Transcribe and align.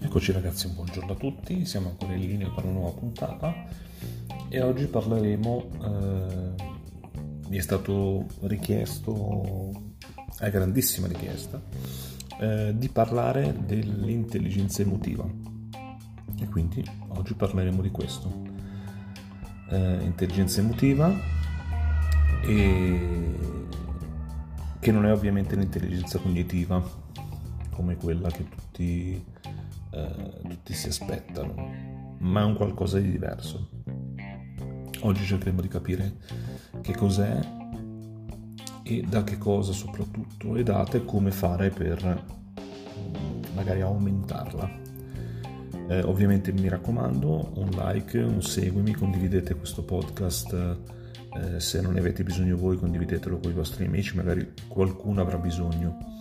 Eccoci 0.00 0.32
ragazzi, 0.32 0.66
un 0.66 0.74
buongiorno 0.74 1.12
a 1.12 1.16
tutti, 1.16 1.66
siamo 1.66 1.90
ancora 1.90 2.14
in 2.14 2.20
linea 2.20 2.48
per 2.48 2.64
una 2.64 2.72
nuova 2.72 2.98
puntata 2.98 3.66
e 4.48 4.62
oggi 4.62 4.86
parleremo, 4.86 5.70
eh, 5.82 6.54
mi 7.46 7.56
è 7.58 7.60
stato 7.60 8.24
richiesto, 8.40 9.92
è 10.38 10.48
grandissima 10.50 11.06
richiesta, 11.06 11.60
eh, 12.40 12.72
di 12.74 12.88
parlare 12.88 13.54
dell'intelligenza 13.62 14.80
emotiva 14.80 15.28
e 16.40 16.48
quindi 16.48 16.82
oggi 17.08 17.34
parleremo 17.34 17.82
di 17.82 17.90
questo. 17.90 18.32
Eh, 19.68 19.98
intelligenza 20.04 20.60
emotiva 20.60 21.14
e 22.44 23.20
che 24.80 24.90
non 24.90 25.06
è 25.06 25.12
ovviamente 25.12 25.54
l'intelligenza 25.54 26.18
cognitiva 26.18 26.82
come 27.70 27.96
quella 27.96 28.30
che 28.30 28.48
tutti 28.48 29.24
eh, 29.90 30.30
tutti 30.48 30.74
si 30.74 30.88
aspettano, 30.88 31.54
ma 32.18 32.42
è 32.42 32.44
un 32.44 32.54
qualcosa 32.54 32.98
di 32.98 33.10
diverso. 33.10 33.68
Oggi 35.00 35.24
cercheremo 35.24 35.60
di 35.60 35.68
capire 35.68 36.16
che 36.80 36.94
cos'è 36.94 37.38
e 38.82 39.04
da 39.08 39.24
che 39.24 39.38
cosa 39.38 39.72
soprattutto 39.72 40.56
e 40.56 41.04
come 41.04 41.30
fare 41.30 41.70
per 41.70 42.24
mm, 42.60 43.54
magari 43.54 43.80
aumentarla. 43.80 44.78
Eh, 45.88 46.02
ovviamente 46.02 46.52
mi 46.52 46.68
raccomando, 46.68 47.52
un 47.56 47.70
like, 47.70 48.18
un 48.18 48.42
seguimi, 48.42 48.92
condividete 48.92 49.56
questo 49.56 49.82
podcast. 49.82 50.98
Eh, 51.32 51.60
se 51.60 51.80
non 51.80 51.92
ne 51.92 52.00
avete 52.00 52.22
bisogno 52.22 52.56
voi, 52.56 52.76
condividetelo 52.76 53.38
con 53.38 53.50
i 53.50 53.54
vostri 53.54 53.84
amici, 53.84 54.16
magari 54.16 54.52
qualcuno 54.66 55.20
avrà 55.20 55.38
bisogno 55.38 56.18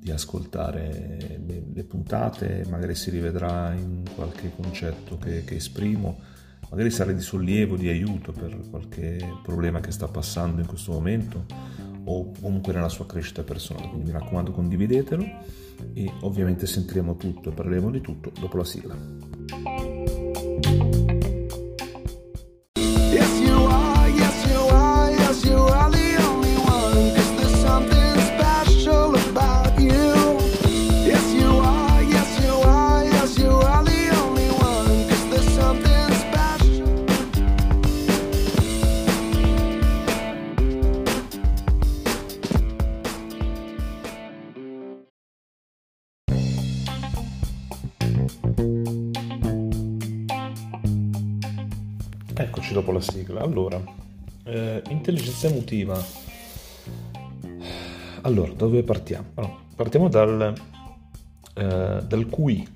di 0.00 0.10
ascoltare 0.10 1.38
le, 1.46 1.62
le, 1.72 1.84
puntate, 1.84 2.64
magari 2.68 2.94
si 2.94 3.10
rivedrà 3.10 3.74
in 3.74 4.02
qualche 4.14 4.50
concetto 4.54 5.18
che, 5.18 5.44
che 5.44 5.56
esprimo, 5.56 6.18
magari 6.70 6.90
sarà 6.90 7.12
di 7.12 7.20
sollievo, 7.20 7.76
di 7.76 7.88
aiuto 7.88 8.32
per 8.32 8.58
qualche 8.70 9.18
problema 9.42 9.80
che 9.80 9.90
sta 9.90 10.08
passando 10.08 10.60
in 10.60 10.66
questo 10.66 10.92
momento 10.92 11.44
o 12.04 12.32
comunque 12.40 12.72
nella 12.72 12.88
sua 12.88 13.06
crescita 13.06 13.42
personale. 13.42 13.88
Quindi 13.88 14.06
mi 14.06 14.18
raccomando 14.18 14.52
condividetelo 14.52 15.24
e 15.92 16.12
ovviamente 16.22 16.66
sentiremo 16.66 17.16
tutto 17.16 17.50
e 17.50 17.52
parleremo 17.52 17.90
di 17.90 18.00
tutto 18.00 18.32
dopo 18.40 18.56
la 18.56 18.64
sigla. 18.64 19.39
Eccoci 52.32 52.72
dopo 52.72 52.92
la 52.92 53.00
sigla. 53.00 53.40
Allora, 53.40 53.82
eh, 54.44 54.82
intelligenza 54.88 55.48
emotiva. 55.48 56.00
Allora, 58.22 58.52
dove 58.52 58.82
partiamo? 58.84 59.26
Allora, 59.34 59.56
partiamo 59.74 60.08
dal, 60.08 60.54
eh, 61.54 62.02
dal 62.06 62.26
QI. 62.28 62.68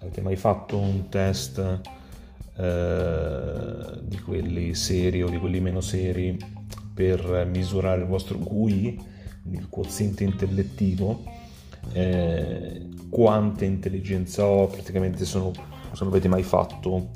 Avete 0.00 0.20
mai 0.20 0.36
fatto 0.36 0.76
un 0.78 1.08
test 1.08 1.80
eh, 2.56 4.00
di 4.02 4.18
quelli 4.20 4.74
seri 4.74 5.22
o 5.22 5.28
di 5.28 5.38
quelli 5.38 5.60
meno 5.60 5.80
seri 5.80 6.36
per 6.92 7.48
misurare 7.50 8.02
il 8.02 8.06
vostro 8.06 8.38
QI, 8.38 9.00
il 9.50 9.68
quoziente 9.70 10.24
intellettivo? 10.24 11.24
Eh, 11.92 12.88
quante 13.08 13.64
intelligenza 13.64 14.44
ho? 14.44 14.66
Praticamente 14.66 15.24
se 15.24 15.38
non 15.38 15.54
avete 16.00 16.28
mai 16.28 16.42
fatto, 16.42 17.08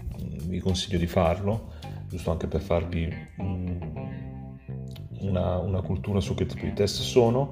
vi 0.46 0.58
consiglio 0.60 0.98
di 0.98 1.06
farlo 1.06 1.72
giusto 2.14 2.30
anche 2.30 2.46
per 2.46 2.60
farvi 2.60 3.12
una, 5.18 5.58
una 5.58 5.80
cultura 5.82 6.20
su 6.20 6.34
che 6.34 6.46
tipo 6.46 6.64
di 6.64 6.72
test 6.72 7.00
sono. 7.02 7.50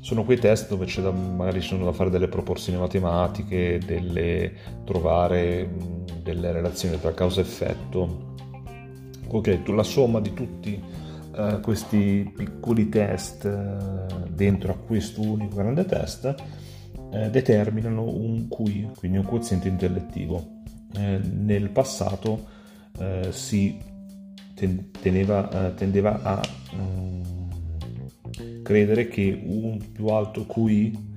Sono 0.00 0.24
quei 0.24 0.38
test 0.38 0.70
dove 0.70 0.86
da, 1.02 1.10
magari 1.10 1.60
sono 1.60 1.84
da 1.84 1.92
fare 1.92 2.08
delle 2.08 2.28
proporzioni 2.28 2.78
matematiche, 2.78 3.78
delle, 3.84 4.52
trovare 4.84 5.70
delle 6.22 6.52
relazioni 6.52 6.98
tra 6.98 7.12
causa 7.12 7.40
e 7.40 7.44
effetto. 7.44 8.32
Ok, 9.28 9.68
la 9.68 9.82
somma 9.82 10.20
di 10.20 10.32
tutti 10.32 10.82
uh, 11.36 11.60
questi 11.60 12.32
piccoli 12.34 12.88
test 12.88 13.44
uh, 13.44 14.28
dentro 14.30 14.72
a 14.72 14.76
questo 14.76 15.20
unico 15.20 15.56
grande 15.56 15.84
test 15.84 16.34
uh, 16.94 17.28
determinano 17.28 18.02
un 18.02 18.48
QI, 18.48 18.92
quindi 18.96 19.18
un 19.18 19.24
quoziente 19.24 19.68
intellettivo. 19.68 20.62
nel 20.94 21.70
passato 21.70 22.54
eh, 22.98 23.32
si 23.32 23.92
teneva, 25.00 25.50
eh, 25.50 25.74
tendeva 25.74 26.22
a 26.22 26.40
um, 26.72 27.22
credere 28.62 29.08
che 29.08 29.38
un 29.44 29.78
più 29.92 30.06
alto 30.06 30.46
QI 30.46 31.12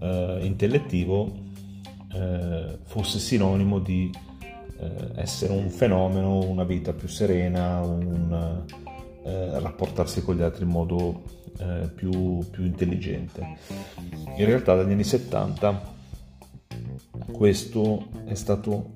eh, 0.00 0.38
intellettivo 0.42 1.44
eh, 2.12 2.78
fosse 2.84 3.18
sinonimo 3.18 3.80
di 3.80 4.10
eh, 4.78 5.10
essere 5.16 5.52
un 5.52 5.68
fenomeno, 5.68 6.44
una 6.44 6.64
vita 6.64 6.92
più 6.92 7.08
serena, 7.08 7.80
un 7.80 8.64
rapportarsi 9.26 10.22
con 10.22 10.36
gli 10.36 10.42
altri 10.42 10.62
in 10.62 10.70
modo 10.70 11.24
più, 11.96 12.48
più 12.48 12.64
intelligente. 12.64 13.56
In 14.36 14.44
realtà 14.44 14.76
dagli 14.76 14.92
anni 14.92 15.02
70 15.02 15.94
questo 17.32 18.06
è 18.24 18.34
stato 18.34 18.92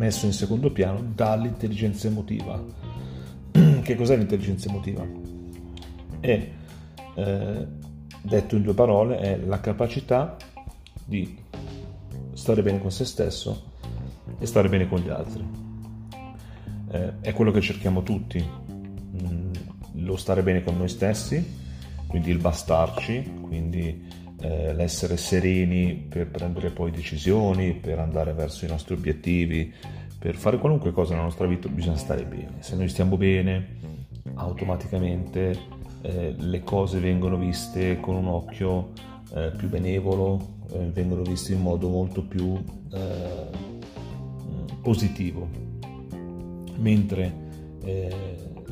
messo 0.00 0.24
in 0.24 0.32
secondo 0.32 0.70
piano 0.70 1.12
dall'intelligenza 1.14 2.06
emotiva. 2.08 2.58
che 3.82 3.94
cos'è 3.96 4.16
l'intelligenza 4.16 4.70
emotiva? 4.70 5.06
È, 6.18 6.50
eh, 7.16 7.66
detto 8.22 8.56
in 8.56 8.62
due 8.62 8.72
parole, 8.72 9.18
è 9.18 9.36
la 9.36 9.60
capacità 9.60 10.38
di 11.04 11.36
stare 12.32 12.62
bene 12.62 12.80
con 12.80 12.90
se 12.90 13.04
stesso 13.04 13.72
e 14.38 14.46
stare 14.46 14.70
bene 14.70 14.88
con 14.88 15.00
gli 15.00 15.10
altri. 15.10 15.46
Eh, 16.92 17.20
è 17.20 17.32
quello 17.34 17.50
che 17.50 17.60
cerchiamo 17.60 18.02
tutti, 18.02 18.42
mm, 18.42 19.52
lo 19.96 20.16
stare 20.16 20.42
bene 20.42 20.62
con 20.62 20.78
noi 20.78 20.88
stessi, 20.88 21.58
quindi 22.06 22.30
il 22.30 22.38
bastarci, 22.38 23.32
quindi 23.42 24.02
eh, 24.40 24.72
l'essere 24.74 25.16
sereni 25.16 25.94
per 26.08 26.28
prendere 26.28 26.70
poi 26.70 26.90
decisioni, 26.90 27.74
per 27.74 27.98
andare 27.98 28.32
verso 28.32 28.64
i 28.64 28.68
nostri 28.68 28.94
obiettivi, 28.94 29.72
per 30.18 30.36
fare 30.36 30.58
qualunque 30.58 30.92
cosa 30.92 31.12
nella 31.12 31.24
nostra 31.24 31.46
vita 31.46 31.68
bisogna 31.68 31.96
stare 31.96 32.24
bene. 32.24 32.56
Se 32.60 32.76
noi 32.76 32.88
stiamo 32.88 33.16
bene, 33.16 33.76
automaticamente 34.34 35.58
eh, 36.02 36.34
le 36.36 36.62
cose 36.62 36.98
vengono 37.00 37.36
viste 37.36 38.00
con 38.00 38.16
un 38.16 38.26
occhio 38.26 38.92
eh, 39.34 39.52
più 39.56 39.68
benevolo, 39.68 40.58
eh, 40.72 40.90
vengono 40.92 41.22
viste 41.22 41.52
in 41.52 41.60
modo 41.60 41.88
molto 41.88 42.22
più 42.22 42.62
eh, 42.92 43.68
positivo. 44.82 45.48
Mentre 46.76 47.32
eh, 47.84 48.14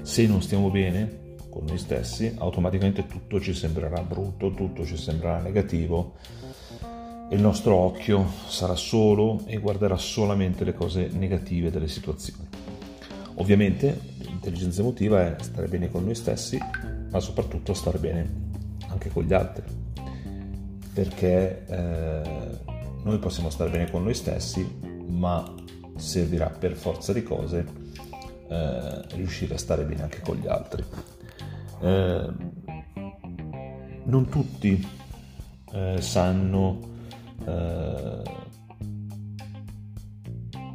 se 0.03 0.27
non 0.27 0.41
stiamo 0.41 0.71
bene, 0.71 1.28
con 1.59 1.67
noi 1.67 1.79
stessi, 1.79 2.33
automaticamente 2.39 3.09
tutto 3.09 3.41
ci 3.41 3.53
sembrerà 3.53 4.01
brutto, 4.03 4.55
tutto 4.55 4.87
ci 4.87 4.97
sembrerà 4.97 5.41
negativo 5.41 6.15
e 7.29 7.35
il 7.35 7.41
nostro 7.41 7.75
occhio 7.75 8.25
sarà 8.47 8.77
solo 8.77 9.41
e 9.45 9.59
guarderà 9.59 9.97
solamente 9.97 10.63
le 10.63 10.73
cose 10.73 11.09
negative 11.09 11.73
delle 11.73 11.89
situazioni. 11.89 12.47
Ovviamente 13.35 14.01
l'intelligenza 14.19 14.83
emotiva 14.83 15.37
è 15.37 15.43
stare 15.43 15.67
bene 15.67 15.91
con 15.91 16.05
noi 16.05 16.15
stessi, 16.15 16.57
ma 17.11 17.19
soprattutto 17.19 17.75
stare 17.75 17.99
bene 17.99 18.47
anche 18.87 19.09
con 19.09 19.25
gli 19.25 19.33
altri, 19.33 19.65
perché 20.93 21.67
eh, 21.67 22.59
noi 23.03 23.19
possiamo 23.19 23.51
stare 23.51 23.71
bene 23.71 23.91
con 23.91 24.05
noi 24.05 24.15
stessi, 24.15 24.65
ma 25.09 25.55
servirà 25.97 26.51
per 26.51 26.75
forza 26.75 27.13
di 27.13 27.25
cose 27.25 27.67
eh, 28.49 29.03
riuscire 29.17 29.55
a 29.55 29.59
stare 29.59 29.83
bene 29.83 30.03
anche 30.03 30.21
con 30.21 30.37
gli 30.37 30.47
altri. 30.47 31.17
Eh, 31.81 32.57
non 34.05 34.29
tutti 34.29 34.87
eh, 35.73 36.01
sanno, 36.01 36.81
eh, 37.47 38.23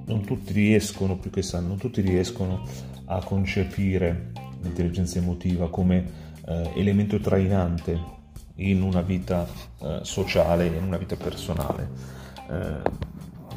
non 0.05 0.23
tutti 0.25 0.53
riescono, 0.53 1.17
più 1.17 1.31
che 1.31 1.41
sanno, 1.41 1.67
non 1.69 1.77
tutti 1.77 2.01
riescono 2.01 2.63
a 3.05 3.23
concepire 3.23 4.31
l'intelligenza 4.61 5.17
emotiva 5.19 5.69
come 5.69 6.31
eh, 6.45 6.71
elemento 6.75 7.19
trainante 7.19 8.21
in 8.55 8.81
una 8.81 9.01
vita 9.01 9.47
eh, 9.81 9.99
sociale, 10.03 10.67
in 10.67 10.83
una 10.83 10.97
vita 10.97 11.15
personale. 11.15 11.89
Eh, 12.49 12.81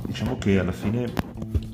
diciamo 0.07 0.39
che 0.39 0.59
alla 0.59 0.73
fine 0.73 1.13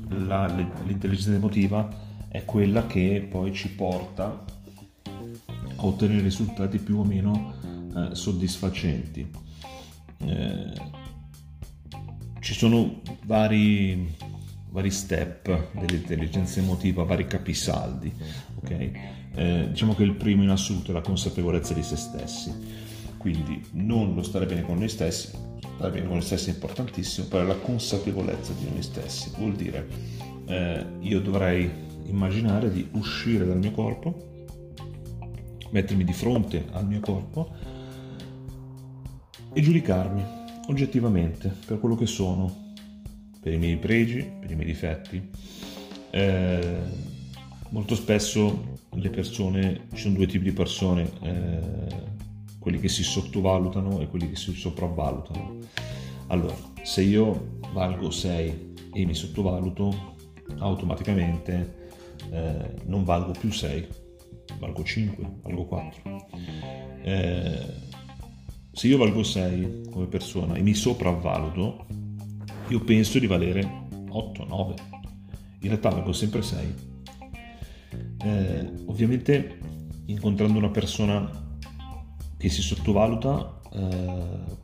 la, 0.09 0.45
l'intelligenza 0.45 1.33
emotiva 1.33 1.87
è 2.27 2.43
quella 2.45 2.85
che 2.85 3.25
poi 3.29 3.53
ci 3.53 3.69
porta 3.69 4.43
a 5.83 5.87
ottenere 5.87 6.21
risultati 6.21 6.79
più 6.79 6.99
o 6.99 7.03
meno 7.03 7.53
eh, 7.95 8.15
soddisfacenti. 8.15 9.29
Eh, 10.17 10.91
ci 12.39 12.53
sono 12.53 13.01
vari, 13.25 14.15
vari 14.69 14.91
step 14.91 15.77
dell'intelligenza 15.79 16.59
emotiva, 16.59 17.03
vari 17.03 17.27
capisaldi. 17.27 18.11
Okay? 18.55 18.91
Eh, 19.35 19.67
diciamo 19.69 19.95
che 19.95 20.03
il 20.03 20.15
primo 20.15 20.43
in 20.43 20.49
assoluto 20.49 20.91
è 20.91 20.93
la 20.93 21.01
consapevolezza 21.01 21.73
di 21.73 21.83
se 21.83 21.95
stessi. 21.95 22.81
Quindi 23.17 23.65
non 23.71 24.13
lo 24.15 24.21
stare 24.21 24.45
bene 24.45 24.63
con 24.63 24.77
noi 24.77 24.89
stessi, 24.89 25.29
stare 25.75 25.91
bene 25.91 26.05
con 26.05 26.17
noi 26.17 26.25
stessi 26.25 26.49
è 26.49 26.53
importantissimo, 26.53 27.27
però 27.27 27.43
la 27.43 27.55
consapevolezza 27.55 28.51
di 28.59 28.69
noi 28.69 28.81
stessi 28.81 29.31
vuol 29.37 29.53
dire 29.53 29.87
eh, 30.45 30.85
io 30.99 31.21
dovrei 31.21 31.71
immaginare 32.05 32.69
di 32.69 32.85
uscire 32.91 33.45
dal 33.45 33.57
mio 33.57 33.71
corpo, 33.71 34.32
mettermi 35.73 36.03
di 36.03 36.13
fronte 36.13 36.67
al 36.71 36.85
mio 36.85 36.99
corpo 36.99 37.51
e 39.51 39.61
giudicarmi 39.61 40.23
oggettivamente 40.67 41.51
per 41.65 41.79
quello 41.79 41.95
che 41.95 42.05
sono, 42.05 42.75
per 43.41 43.53
i 43.53 43.57
miei 43.57 43.77
pregi, 43.77 44.23
per 44.39 44.51
i 44.51 44.55
miei 44.55 44.67
difetti. 44.67 45.29
Eh, 46.11 46.77
molto 47.69 47.95
spesso 47.95 48.77
le 48.91 49.09
persone, 49.09 49.87
ci 49.93 50.01
sono 50.01 50.13
due 50.13 50.27
tipi 50.27 50.45
di 50.45 50.51
persone, 50.51 51.09
eh, 51.21 52.11
quelli 52.59 52.79
che 52.79 52.87
si 52.87 53.03
sottovalutano 53.03 53.99
e 53.99 54.07
quelli 54.07 54.29
che 54.29 54.35
si 54.35 54.53
sopravvalutano. 54.53 55.57
Allora, 56.27 56.55
se 56.83 57.01
io 57.01 57.57
valgo 57.73 58.11
6 58.11 58.73
e 58.93 59.05
mi 59.05 59.15
sottovaluto, 59.15 60.15
automaticamente 60.59 61.89
eh, 62.31 62.73
non 62.85 63.03
valgo 63.03 63.31
più 63.31 63.51
6, 63.51 63.87
valgo 64.59 64.83
5, 64.83 65.39
valgo 65.41 65.65
4. 65.65 66.27
Eh, 67.03 67.73
se 68.71 68.87
io 68.87 68.97
valgo 68.97 69.23
6 69.23 69.89
come 69.91 70.07
persona 70.07 70.55
e 70.55 70.61
mi 70.61 70.73
sopravvaluto, 70.73 71.85
io 72.69 72.79
penso 72.81 73.19
di 73.19 73.27
valere 73.27 73.87
8, 74.09 74.45
9. 74.45 74.73
In 75.59 75.67
realtà 75.69 75.89
valgo 75.89 76.13
sempre 76.13 76.41
6. 76.41 76.73
Eh, 78.23 78.71
ovviamente 78.85 79.59
incontrando 80.05 80.57
una 80.57 80.69
persona 80.69 81.29
che 82.37 82.49
si 82.49 82.61
sottovaluta, 82.61 83.61
eh, 83.71 84.61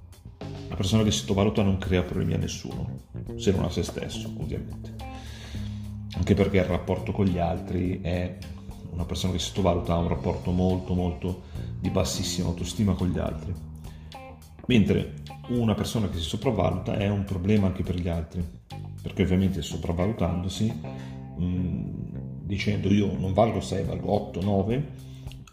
la 0.69 0.75
persona 0.75 1.03
che 1.03 1.11
si 1.11 1.19
sottovaluta 1.19 1.63
non 1.63 1.77
crea 1.77 2.03
problemi 2.03 2.33
a 2.33 2.37
nessuno, 2.37 3.03
se 3.37 3.51
non 3.51 3.65
a 3.65 3.69
se 3.69 3.83
stesso, 3.83 4.31
ovviamente. 4.37 4.95
Anche 6.15 6.33
perché 6.33 6.57
il 6.57 6.65
rapporto 6.65 7.11
con 7.11 7.25
gli 7.25 7.37
altri 7.37 8.01
è 8.01 8.37
una 8.91 9.05
persona 9.05 9.33
che 9.33 9.39
sottovaluta 9.39 9.93
ha 9.93 9.97
un 9.97 10.07
rapporto 10.07 10.51
molto 10.51 10.93
molto 10.93 11.41
di 11.79 11.89
bassissima 11.89 12.47
autostima 12.47 12.93
con 12.93 13.09
gli 13.09 13.19
altri. 13.19 13.53
Mentre 14.67 15.13
una 15.49 15.73
persona 15.73 16.09
che 16.09 16.17
si 16.17 16.23
sopravvaluta 16.23 16.95
è 16.97 17.09
un 17.09 17.23
problema 17.23 17.67
anche 17.67 17.83
per 17.83 17.95
gli 17.95 18.07
altri, 18.07 18.45
perché 19.01 19.23
ovviamente 19.23 19.61
sopravvalutandosi, 19.61 20.81
mm, 21.39 21.83
dicendo 22.43 22.89
io 22.89 23.17
non 23.17 23.33
valgo 23.33 23.61
6, 23.61 23.83
valgo 23.85 24.11
8, 24.11 24.41
9, 24.41 24.91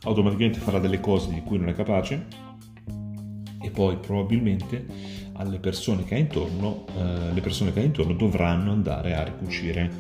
automaticamente 0.03 0.59
farà 0.59 0.79
delle 0.79 1.00
cose 1.00 1.32
di 1.32 1.43
cui 1.43 1.59
non 1.59 1.69
è 1.69 1.75
capace 1.75 2.27
e 3.61 3.71
poi 3.71 3.97
probabilmente 3.97 4.87
alle 5.32 5.59
persone 5.59 6.05
che 6.05 6.15
ha 6.15 6.19
intorno, 6.19 6.85
eh, 6.97 7.32
le 7.32 7.41
persone 7.41 7.73
che 7.73 7.81
ha 7.81 7.85
intorno 7.85 8.12
dovranno 8.15 8.73
andare 8.73 9.15
a 9.15 9.25
ricucire 9.25 9.91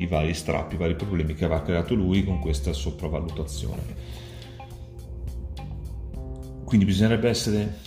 i 0.00 0.06
vari 0.06 0.34
strappi, 0.34 0.74
i 0.74 0.78
vari 0.78 0.94
problemi 0.94 1.34
che 1.34 1.44
aveva 1.44 1.62
creato 1.62 1.94
lui 1.94 2.24
con 2.24 2.40
questa 2.40 2.72
sopravvalutazione. 2.72 4.18
Quindi 6.64 6.86
bisognerebbe 6.86 7.28
essere 7.28 7.78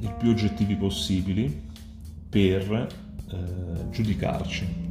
il 0.00 0.14
più 0.18 0.30
oggettivi 0.30 0.74
possibili 0.74 1.70
per 2.28 2.88
eh, 3.30 3.90
giudicarci. 3.90 4.90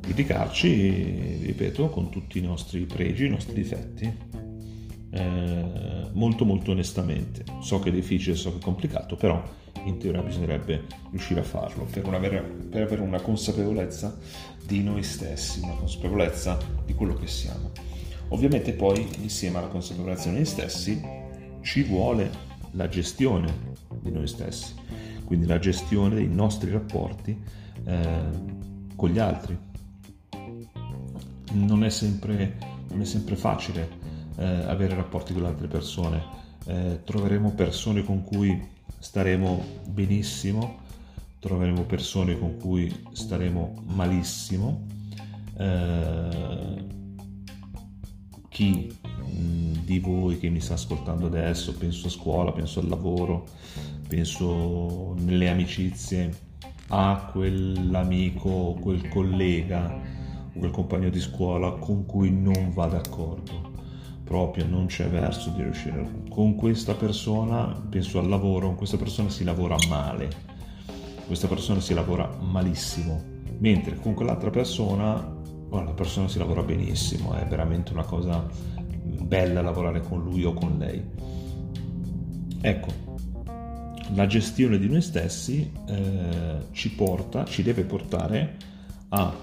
Giudicarci, 0.00 1.40
ripeto, 1.42 1.88
con 1.88 2.10
tutti 2.10 2.38
i 2.38 2.42
nostri 2.42 2.84
pregi, 2.84 3.26
i 3.26 3.30
nostri 3.30 3.54
difetti, 3.54 4.12
eh, 5.10 6.08
molto 6.12 6.44
molto 6.44 6.70
onestamente. 6.70 7.44
So 7.62 7.80
che 7.80 7.88
è 7.88 7.92
difficile, 7.92 8.36
so 8.36 8.52
che 8.52 8.58
è 8.58 8.62
complicato, 8.62 9.16
però 9.16 9.42
in 9.84 9.98
teoria 9.98 10.22
bisognerebbe 10.22 10.84
riuscire 11.10 11.40
a 11.40 11.44
farlo 11.44 11.84
per, 11.84 12.06
avere, 12.12 12.40
per 12.40 12.82
avere 12.82 13.02
una 13.02 13.20
consapevolezza 13.20 14.18
di 14.64 14.82
noi 14.82 15.02
stessi, 15.02 15.60
una 15.60 15.74
consapevolezza 15.74 16.58
di 16.84 16.94
quello 16.94 17.14
che 17.14 17.26
siamo. 17.26 17.70
Ovviamente 18.28 18.72
poi 18.72 19.08
insieme 19.22 19.58
alla 19.58 19.68
consapevolezza 19.68 20.28
di 20.28 20.36
noi 20.36 20.44
stessi 20.44 21.00
ci 21.62 21.82
vuole 21.82 22.30
la 22.72 22.88
gestione 22.88 23.74
di 24.00 24.10
noi 24.10 24.26
stessi, 24.26 24.74
quindi 25.24 25.46
la 25.46 25.58
gestione 25.58 26.14
dei 26.14 26.28
nostri 26.28 26.70
rapporti 26.70 27.36
eh, 27.84 28.08
con 28.94 29.10
gli 29.10 29.18
altri. 29.18 29.58
Non 31.52 31.82
è 31.82 31.90
sempre, 31.90 32.56
non 32.90 33.00
è 33.00 33.04
sempre 33.04 33.34
facile 33.34 33.88
eh, 34.36 34.44
avere 34.44 34.94
rapporti 34.94 35.32
con 35.32 35.42
le 35.42 35.48
altre 35.48 35.66
persone. 35.66 36.38
Eh, 36.66 37.00
troveremo 37.04 37.52
persone 37.52 38.04
con 38.04 38.22
cui 38.22 38.78
staremo 39.00 39.64
benissimo, 39.86 40.78
troveremo 41.38 41.82
persone 41.84 42.38
con 42.38 42.58
cui 42.58 42.94
staremo 43.12 43.82
malissimo. 43.86 44.86
Eh, 45.56 46.84
chi 48.48 48.94
mh, 49.24 49.84
di 49.84 49.98
voi 49.98 50.38
che 50.38 50.50
mi 50.50 50.60
sta 50.60 50.74
ascoltando 50.74 51.26
adesso, 51.26 51.74
penso 51.74 52.06
a 52.08 52.10
scuola, 52.10 52.52
penso 52.52 52.80
al 52.80 52.88
lavoro, 52.88 53.46
penso 54.06 55.14
nelle 55.18 55.48
amicizie, 55.48 56.48
a 56.88 57.30
quell'amico, 57.32 58.76
quel 58.80 59.08
collega, 59.08 59.98
quel 60.52 60.70
compagno 60.70 61.08
di 61.08 61.20
scuola 61.20 61.72
con 61.72 62.04
cui 62.04 62.30
non 62.30 62.70
va 62.74 62.86
d'accordo 62.86 63.79
proprio 64.30 64.64
non 64.64 64.86
c'è 64.86 65.08
verso 65.08 65.50
di 65.50 65.60
riuscire. 65.60 66.08
Con 66.30 66.54
questa 66.54 66.94
persona 66.94 67.64
penso 67.90 68.20
al 68.20 68.28
lavoro 68.28 68.66
con 68.68 68.76
questa 68.76 68.96
persona 68.96 69.28
si 69.28 69.42
lavora 69.42 69.74
male. 69.88 70.30
Questa 71.26 71.48
persona 71.48 71.80
si 71.80 71.94
lavora 71.94 72.30
malissimo. 72.38 73.20
Mentre 73.58 73.96
con 73.96 74.14
quell'altra 74.14 74.50
persona 74.50 75.14
oh, 75.68 75.82
la 75.82 75.90
persona 75.90 76.28
si 76.28 76.38
lavora 76.38 76.62
benissimo 76.62 77.32
è 77.32 77.44
veramente 77.44 77.92
una 77.92 78.04
cosa 78.04 78.46
bella 79.02 79.62
lavorare 79.62 80.00
con 80.00 80.22
lui 80.22 80.44
o 80.44 80.54
con 80.54 80.78
lei. 80.78 81.02
Ecco 82.60 83.08
la 84.14 84.28
gestione 84.28 84.78
di 84.78 84.88
noi 84.88 85.02
stessi 85.02 85.72
eh, 85.88 86.66
ci 86.70 86.92
porta 86.92 87.44
ci 87.46 87.64
deve 87.64 87.82
portare 87.82 88.56
a 89.08 89.34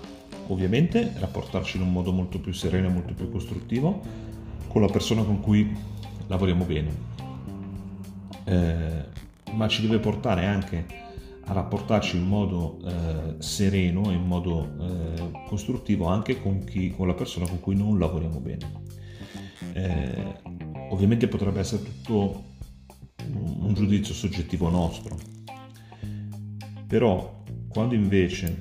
ovviamente 0.48 1.12
rapportarci 1.18 1.76
in 1.76 1.84
un 1.84 1.92
modo 1.92 2.14
molto 2.14 2.40
più 2.40 2.54
sereno 2.54 2.90
molto 2.90 3.14
più 3.14 3.30
costruttivo 3.30 4.36
con 4.78 4.86
la 4.86 4.92
persona 4.92 5.24
con 5.24 5.40
cui 5.40 5.76
lavoriamo 6.28 6.64
bene, 6.64 6.96
eh, 8.44 9.06
ma 9.54 9.68
ci 9.68 9.82
deve 9.82 9.98
portare 9.98 10.46
anche 10.46 10.86
a 11.46 11.54
rapportarci 11.54 12.16
in 12.16 12.28
modo 12.28 12.78
eh, 12.86 13.42
sereno 13.42 14.12
e 14.12 14.14
in 14.14 14.24
modo 14.24 14.70
eh, 14.80 15.32
costruttivo 15.48 16.06
anche 16.06 16.40
con, 16.40 16.64
chi, 16.64 16.92
con, 16.92 17.08
la 17.08 17.16
persona 17.16 17.48
con 17.48 17.60
cui 17.60 17.76
non 17.76 17.98
lavoriamo 17.98 18.40
bene. 18.40 18.72
Eh, 19.74 20.42
ovviamente 20.92 21.28
potrebbe 21.28 21.62
essere 21.62 21.82
tutto 21.82 22.44
un 23.34 23.74
giudizio 23.74 24.14
soggettivo 24.14 24.70
nostro, 24.70 25.18
però 26.86 27.42
quando 27.68 27.96
invece 27.96 28.60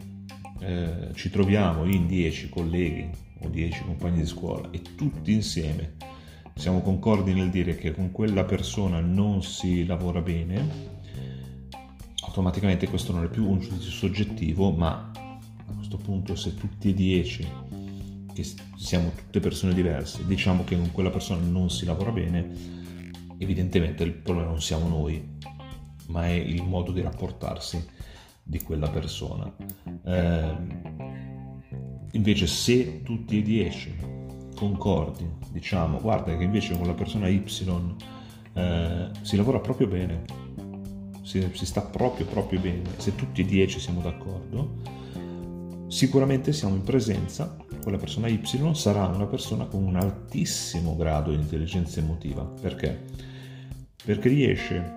eh, 0.60 1.10
ci 1.12 1.28
troviamo 1.28 1.84
in 1.84 2.06
10 2.06 2.48
colleghi 2.48 3.24
o 3.46 3.48
10 3.48 3.84
compagni 3.84 4.20
di 4.20 4.26
scuola 4.26 4.68
e 4.70 4.82
tutti 4.94 5.32
insieme 5.32 6.14
siamo 6.56 6.80
concordi 6.80 7.34
nel 7.34 7.50
dire 7.50 7.76
che 7.76 7.92
con 7.92 8.10
quella 8.12 8.44
persona 8.44 8.98
non 8.98 9.42
si 9.42 9.84
lavora 9.84 10.22
bene, 10.22 10.94
automaticamente 12.24 12.88
questo 12.88 13.12
non 13.12 13.24
è 13.24 13.28
più 13.28 13.46
un 13.46 13.60
giudizio 13.60 13.90
soggettivo, 13.90 14.70
ma 14.70 15.10
a 15.12 15.72
questo 15.74 15.98
punto 15.98 16.34
se 16.34 16.54
tutti 16.54 16.88
e 16.88 16.94
10 16.94 17.48
che 18.32 18.46
siamo 18.76 19.12
tutte 19.14 19.38
persone 19.38 19.74
diverse, 19.74 20.24
diciamo 20.24 20.64
che 20.64 20.76
con 20.76 20.90
quella 20.92 21.10
persona 21.10 21.44
non 21.46 21.68
si 21.68 21.84
lavora 21.84 22.10
bene, 22.10 22.50
evidentemente 23.36 24.02
il 24.02 24.12
problema 24.12 24.48
non 24.48 24.62
siamo 24.62 24.88
noi, 24.88 25.36
ma 26.06 26.26
è 26.26 26.32
il 26.32 26.62
modo 26.62 26.90
di 26.90 27.02
rapportarsi 27.02 27.86
di 28.42 28.62
quella 28.62 28.88
persona. 28.88 29.54
Eh, 30.04 30.54
invece 32.16 32.46
se 32.46 33.02
tutti 33.02 33.38
e 33.38 33.42
dieci 33.42 33.94
concordi, 34.56 35.28
diciamo, 35.52 36.00
guarda 36.00 36.36
che 36.36 36.42
invece 36.42 36.76
con 36.76 36.86
la 36.86 36.94
persona 36.94 37.28
Y 37.28 37.44
eh, 38.54 39.10
si 39.20 39.36
lavora 39.36 39.60
proprio 39.60 39.86
bene, 39.86 40.24
si, 41.22 41.46
si 41.52 41.66
sta 41.66 41.82
proprio 41.82 42.26
proprio 42.26 42.58
bene. 42.58 42.82
Se 42.96 43.14
tutti 43.14 43.42
e 43.42 43.44
dieci 43.44 43.78
siamo 43.78 44.00
d'accordo, 44.00 44.78
sicuramente 45.88 46.52
siamo 46.52 46.74
in 46.74 46.82
presenza 46.82 47.54
con 47.82 47.92
la 47.92 47.98
persona 47.98 48.28
Y 48.28 48.40
sarà 48.72 49.06
una 49.06 49.26
persona 49.26 49.66
con 49.66 49.84
un 49.84 49.96
altissimo 49.96 50.96
grado 50.96 51.30
di 51.30 51.36
intelligenza 51.36 52.00
emotiva. 52.00 52.42
Perché? 52.42 53.04
Perché 54.04 54.28
riesce, 54.28 54.94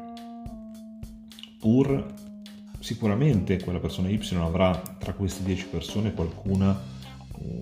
pur 1.60 2.14
sicuramente 2.80 3.62
quella 3.62 3.80
persona 3.80 4.08
Y 4.08 4.22
avrà 4.36 4.72
tra 4.98 5.14
queste 5.14 5.44
10 5.44 5.66
persone 5.66 6.14
qualcuna 6.14 6.98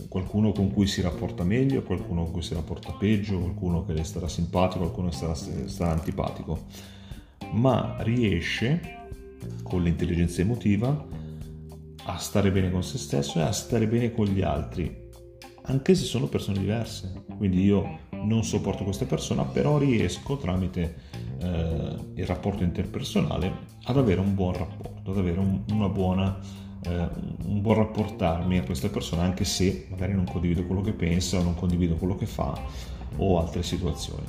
qualcuno 0.09 0.51
con 0.51 0.71
cui 0.71 0.87
si 0.87 1.01
rapporta 1.01 1.43
meglio, 1.43 1.83
qualcuno 1.83 2.23
con 2.23 2.33
cui 2.33 2.41
si 2.41 2.53
rapporta 2.53 2.91
peggio, 2.93 3.39
qualcuno 3.39 3.85
che 3.85 3.93
le 3.93 4.03
starà 4.03 4.27
simpatico, 4.27 4.79
qualcuno 4.79 5.09
che 5.09 5.15
starà, 5.15 5.33
starà 5.33 5.91
antipatico, 5.91 6.65
ma 7.51 7.97
riesce 7.99 8.95
con 9.63 9.83
l'intelligenza 9.83 10.41
emotiva 10.41 11.05
a 12.09 12.17
stare 12.17 12.51
bene 12.51 12.71
con 12.71 12.83
se 12.83 12.97
stesso 12.97 13.39
e 13.39 13.43
a 13.43 13.51
stare 13.51 13.87
bene 13.87 14.13
con 14.13 14.25
gli 14.25 14.41
altri, 14.41 15.09
anche 15.63 15.95
se 15.95 16.05
sono 16.05 16.27
persone 16.27 16.59
diverse. 16.59 17.25
Quindi 17.35 17.63
io 17.63 17.99
non 18.11 18.43
sopporto 18.43 18.83
questa 18.83 19.05
persona, 19.05 19.43
però 19.43 19.77
riesco 19.77 20.37
tramite 20.37 20.95
eh, 21.39 21.95
il 22.15 22.25
rapporto 22.25 22.63
interpersonale 22.63 23.75
ad 23.83 23.97
avere 23.97 24.21
un 24.21 24.33
buon 24.33 24.53
rapporto, 24.53 25.11
ad 25.11 25.17
avere 25.17 25.39
un, 25.39 25.63
una 25.69 25.89
buona, 25.89 26.39
eh, 26.83 27.09
un 27.45 27.61
buon 27.61 27.75
rapportarmi 27.75 28.57
a 28.57 28.63
questa 28.63 28.89
persona, 28.89 29.23
anche 29.23 29.45
se 29.45 29.87
magari 29.89 30.13
non 30.13 30.25
condivido 30.25 30.65
quello 30.65 30.81
che 30.81 30.93
pensa 30.93 31.39
o 31.39 31.43
non 31.43 31.55
condivido 31.55 31.95
quello 31.95 32.15
che 32.15 32.25
fa 32.25 32.59
o 33.17 33.39
altre 33.39 33.63
situazioni. 33.63 34.25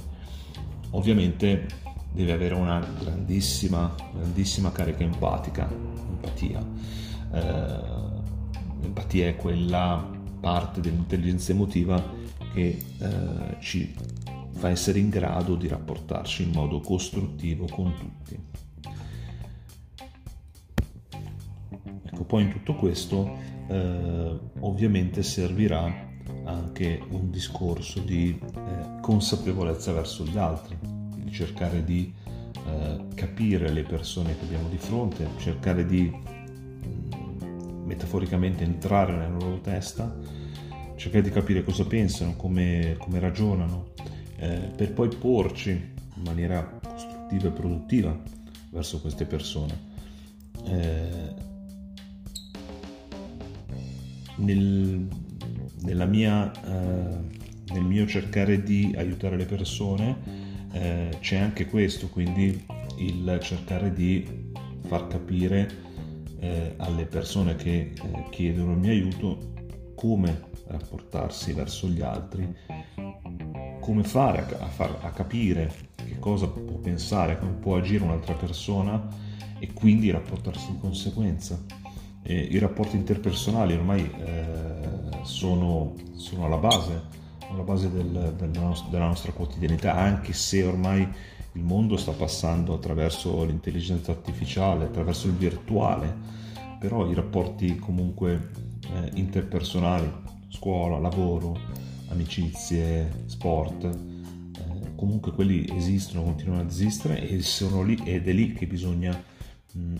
Ovviamente 0.90 1.66
deve 2.12 2.32
avere 2.32 2.54
una 2.54 2.78
grandissima, 2.98 3.94
grandissima 4.12 4.72
carica 4.72 5.04
empatica, 5.04 5.68
empatia. 5.70 6.66
Eh, 7.32 8.16
l'empatia 8.80 9.28
è 9.28 9.36
quella 9.36 10.16
parte 10.40 10.80
dell'intelligenza 10.80 11.52
emotiva 11.52 12.02
che 12.54 12.78
eh, 12.98 13.56
ci 13.60 13.94
fa 14.52 14.70
essere 14.70 14.98
in 14.98 15.08
grado 15.08 15.54
di 15.54 15.68
rapportarci 15.68 16.42
in 16.44 16.50
modo 16.50 16.80
costruttivo 16.80 17.66
con 17.66 17.94
tutti. 17.94 18.36
Ecco, 22.18 22.26
poi 22.26 22.42
in 22.42 22.50
tutto 22.50 22.74
questo 22.74 23.32
eh, 23.68 24.38
ovviamente 24.58 25.22
servirà 25.22 26.06
anche 26.46 27.00
un 27.10 27.30
discorso 27.30 28.00
di 28.00 28.36
eh, 28.36 29.00
consapevolezza 29.00 29.92
verso 29.92 30.24
gli 30.24 30.36
altri, 30.36 30.76
di 31.14 31.30
cercare 31.30 31.84
di 31.84 32.12
eh, 32.66 33.04
capire 33.14 33.70
le 33.70 33.84
persone 33.84 34.36
che 34.36 34.44
abbiamo 34.46 34.68
di 34.68 34.78
fronte, 34.78 35.28
cercare 35.36 35.86
di 35.86 36.12
metaforicamente 37.84 38.64
entrare 38.64 39.12
nella 39.12 39.38
loro 39.38 39.60
testa, 39.60 40.12
cercare 40.96 41.22
di 41.22 41.30
capire 41.30 41.62
cosa 41.62 41.86
pensano, 41.86 42.34
come, 42.34 42.96
come 42.98 43.20
ragionano, 43.20 43.90
eh, 44.38 44.72
per 44.74 44.92
poi 44.92 45.08
porci 45.08 45.70
in 45.70 46.22
maniera 46.24 46.64
costruttiva 46.64 47.46
e 47.46 47.52
produttiva 47.52 48.20
verso 48.70 49.00
queste 49.00 49.24
persone. 49.24 49.86
Nel, 54.38 55.08
mia, 56.08 56.52
eh, 56.52 57.72
nel 57.72 57.82
mio 57.82 58.06
cercare 58.06 58.62
di 58.62 58.94
aiutare 58.96 59.36
le 59.36 59.44
persone 59.44 60.16
eh, 60.72 61.16
c'è 61.20 61.36
anche 61.36 61.66
questo, 61.66 62.08
quindi 62.08 62.64
il 62.98 63.38
cercare 63.42 63.92
di 63.92 64.46
far 64.86 65.06
capire 65.06 65.86
eh, 66.40 66.74
alle 66.76 67.04
persone 67.04 67.56
che 67.56 67.92
eh, 67.94 68.26
chiedono 68.30 68.72
il 68.72 68.78
mio 68.78 68.90
aiuto 68.90 69.52
come 69.94 70.46
rapportarsi 70.68 71.52
verso 71.52 71.88
gli 71.88 72.02
altri, 72.02 72.54
come 73.80 74.04
fare 74.04 74.46
a, 74.58 74.64
a, 74.64 74.68
far, 74.68 74.98
a 75.02 75.10
capire 75.10 75.72
che 75.96 76.18
cosa 76.18 76.46
può 76.46 76.76
pensare, 76.76 77.38
come 77.38 77.52
può 77.52 77.76
agire 77.76 78.04
un'altra 78.04 78.34
persona 78.34 79.08
e 79.58 79.72
quindi 79.72 80.10
rapportarsi 80.10 80.72
di 80.72 80.78
conseguenza. 80.78 81.60
E 82.30 82.40
I 82.50 82.58
rapporti 82.58 82.94
interpersonali 82.94 83.72
ormai 83.72 84.02
eh, 84.02 85.22
sono, 85.22 85.94
sono, 86.16 86.44
alla 86.44 86.58
base, 86.58 87.04
alla 87.50 87.62
base 87.62 87.90
del, 87.90 88.34
del 88.36 88.50
nostro, 88.50 88.90
della 88.90 89.06
nostra 89.06 89.32
quotidianità, 89.32 89.94
anche 89.94 90.34
se 90.34 90.62
ormai 90.62 91.08
il 91.52 91.62
mondo 91.62 91.96
sta 91.96 92.12
passando 92.12 92.74
attraverso 92.74 93.42
l'intelligenza 93.44 94.10
artificiale, 94.10 94.84
attraverso 94.84 95.26
il 95.28 95.36
virtuale, 95.36 96.14
però 96.78 97.10
i 97.10 97.14
rapporti 97.14 97.76
comunque 97.78 98.50
eh, 98.92 99.10
interpersonali, 99.14 100.12
scuola, 100.50 100.98
lavoro, 100.98 101.58
amicizie, 102.08 103.22
sport, 103.24 103.84
eh, 103.84 104.94
comunque 104.96 105.32
quelli 105.32 105.66
esistono, 105.74 106.24
continuano 106.24 106.60
ad 106.60 106.68
esistere 106.68 107.26
e 107.26 107.40
sono 107.40 107.82
lì 107.82 107.98
ed 108.04 108.28
è 108.28 108.32
lì 108.32 108.52
che 108.52 108.66
bisogna 108.66 109.36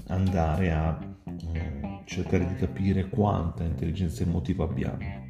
andare 0.07 0.73
a 0.73 0.99
mh, 1.25 2.05
cercare 2.05 2.47
di 2.47 2.55
capire 2.55 3.09
quanta 3.09 3.65
intelligenza 3.65 4.23
emotiva 4.23 4.65
abbiamo. 4.65 5.27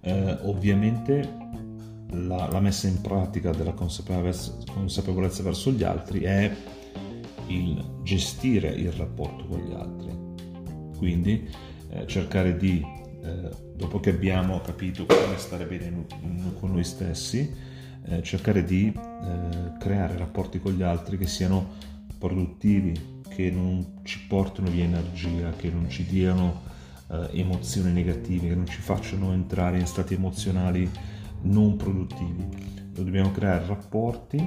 Eh, 0.00 0.38
ovviamente 0.42 1.44
la, 2.10 2.48
la, 2.50 2.60
messa 2.60 2.86
in 2.86 3.00
pratica 3.00 3.50
della 3.50 3.72
consapevolezza, 3.72 4.54
consapevolezza 4.72 5.42
verso 5.42 5.72
gli 5.72 5.82
altri 5.82 6.20
è 6.20 6.54
il 7.48 8.00
gestire 8.02 8.68
il 8.68 8.92
rapporto 8.92 9.46
con 9.46 9.60
gli 9.60 9.72
altri. 9.72 10.14
Quindi 10.96 11.48
eh, 11.90 12.06
cercare 12.06 12.56
di, 12.56 12.84
eh, 13.22 13.50
dopo 13.74 14.00
che 14.00 14.10
abbiamo 14.10 14.60
capito 14.60 15.06
come 15.06 15.36
stare 15.36 15.66
bene 15.66 16.06
con 16.58 16.72
noi 16.72 16.84
stessi, 16.84 17.52
eh, 18.04 18.22
cercare 18.22 18.64
di 18.64 18.92
eh, 18.94 19.78
creare 19.78 20.16
rapporti 20.16 20.60
con 20.60 20.72
gli 20.72 20.82
altri 20.82 21.18
che 21.18 21.26
siano 21.26 21.94
produttivi, 22.18 23.22
che 23.28 23.50
non 23.50 24.00
ci 24.02 24.26
portino 24.26 24.70
via 24.70 24.84
energia, 24.84 25.50
che 25.50 25.70
non 25.70 25.88
ci 25.88 26.04
diano 26.04 26.62
eh, 27.10 27.28
emozioni 27.32 27.92
negative, 27.92 28.48
che 28.48 28.54
non 28.54 28.66
ci 28.66 28.80
facciano 28.80 29.32
entrare 29.32 29.78
in 29.78 29.86
stati 29.86 30.14
emozionali 30.14 30.88
non 31.42 31.76
produttivi. 31.76 32.74
Dobbiamo 32.92 33.30
creare 33.30 33.66
rapporti 33.66 34.44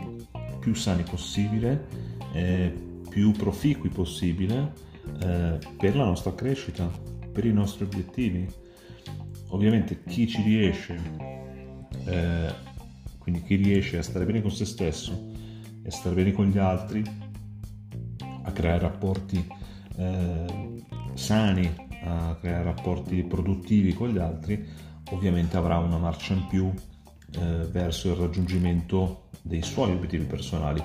più 0.60 0.74
sani 0.74 1.04
possibile, 1.04 1.88
eh, 2.34 2.74
più 3.10 3.32
proficui 3.32 3.90
possibile 3.90 4.74
eh, 5.22 5.60
per 5.78 5.96
la 5.96 6.06
nostra 6.06 6.34
crescita, 6.34 6.90
per 7.32 7.46
i 7.46 7.54
nostri 7.54 7.86
obiettivi. 7.86 8.48
Ovviamente 9.50 10.04
chi 10.04 10.28
ci 10.28 10.42
riesce, 10.42 11.00
eh, 12.06 12.54
quindi 13.18 13.44
chi 13.44 13.56
riesce 13.56 13.98
a 13.98 14.04
stare 14.04 14.26
bene 14.26 14.42
con 14.42 14.52
se 14.52 14.66
stesso 14.66 15.32
e 15.82 15.88
a 15.88 15.92
stare 15.92 16.16
bene 16.16 16.32
con 16.32 16.48
gli 16.48 16.58
altri, 16.58 17.04
a 18.44 18.52
creare 18.52 18.80
rapporti 18.80 19.48
eh, 19.98 20.84
sani, 21.14 21.76
a 22.04 22.36
creare 22.40 22.64
rapporti 22.64 23.24
produttivi 23.24 23.94
con 23.94 24.10
gli 24.10 24.18
altri, 24.18 24.66
ovviamente 25.12 25.58
avrà 25.58 25.78
una 25.78 25.98
marcia 25.98 26.34
in 26.34 26.48
più 26.48 26.72
eh, 27.32 27.68
verso 27.72 28.10
il 28.10 28.16
raggiungimento 28.16 29.28
dei 29.42 29.62
suoi 29.62 29.92
obiettivi 29.92 30.26
personali. 30.26 30.84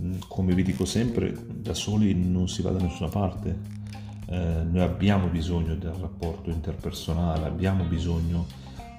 Mm, 0.00 0.18
come 0.28 0.54
vi 0.54 0.62
dico 0.62 0.84
sempre, 0.84 1.34
da 1.46 1.74
soli 1.74 2.14
non 2.14 2.48
si 2.48 2.62
va 2.62 2.70
da 2.70 2.80
nessuna 2.80 3.08
parte. 3.08 3.76
Eh, 4.26 4.62
noi 4.70 4.82
abbiamo 4.82 5.28
bisogno 5.28 5.74
del 5.74 5.92
rapporto 5.92 6.50
interpersonale, 6.50 7.46
abbiamo 7.46 7.84
bisogno 7.84 8.46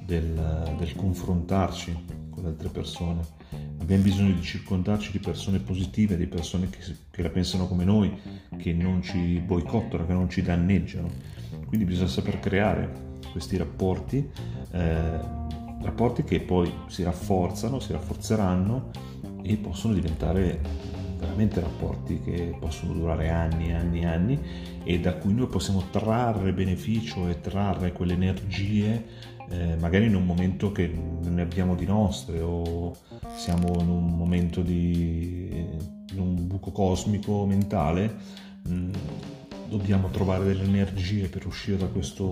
del, 0.03 0.73
del 0.77 0.95
confrontarci 0.95 2.05
con 2.31 2.43
le 2.43 2.49
altre 2.49 2.69
persone, 2.69 3.21
abbiamo 3.79 4.03
bisogno 4.03 4.33
di 4.33 4.41
circondarci 4.41 5.11
di 5.11 5.19
persone 5.19 5.59
positive, 5.59 6.15
di 6.15 6.27
persone 6.27 6.69
che, 6.69 6.79
che 7.09 7.21
la 7.21 7.29
pensano 7.29 7.67
come 7.67 7.83
noi, 7.83 8.15
che 8.57 8.73
non 8.73 9.01
ci 9.01 9.39
boicottano, 9.39 10.05
che 10.05 10.13
non 10.13 10.29
ci 10.29 10.41
danneggiano. 10.41 11.09
Quindi 11.65 11.85
bisogna 11.85 12.07
saper 12.07 12.39
creare 12.39 13.07
questi 13.31 13.57
rapporti, 13.57 14.27
eh, 14.71 15.19
rapporti 15.81 16.23
che 16.23 16.39
poi 16.41 16.71
si 16.87 17.03
rafforzano, 17.03 17.79
si 17.79 17.91
rafforzeranno 17.91 18.91
e 19.41 19.55
possono 19.57 19.93
diventare 19.93 20.59
veramente 21.17 21.59
rapporti 21.59 22.21
che 22.21 22.55
possono 22.59 22.93
durare 22.93 23.29
anni 23.29 23.69
e 23.69 23.73
anni 23.73 24.01
e 24.01 24.05
anni 24.05 24.39
e 24.83 24.99
da 24.99 25.15
cui 25.15 25.33
noi 25.33 25.47
possiamo 25.47 25.83
trarre 25.91 26.53
beneficio 26.53 27.27
e 27.27 27.41
trarre 27.41 27.91
quelle 27.91 28.13
energie 28.13 29.03
eh, 29.49 29.75
magari 29.79 30.05
in 30.05 30.15
un 30.15 30.25
momento 30.25 30.71
che 30.71 30.87
non 30.87 31.33
ne 31.33 31.41
abbiamo 31.41 31.75
di 31.75 31.85
nostre 31.85 32.39
o 32.41 32.95
siamo 33.35 33.79
in 33.79 33.89
un 33.89 34.15
momento 34.15 34.61
di 34.61 35.65
in 36.11 36.19
un 36.19 36.47
buco 36.47 36.71
cosmico 36.71 37.45
mentale 37.45 38.15
mh, 38.67 38.73
mm, 38.73 38.91
dobbiamo 39.69 40.09
trovare 40.09 40.43
delle 40.43 40.63
energie 40.63 41.29
per 41.29 41.45
uscire 41.45 41.77
da 41.77 41.85
questo 41.85 42.25